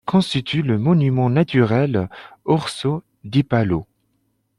[0.03, 2.09] Il constitue le monument naturel
[2.45, 3.85] Orso di Palau.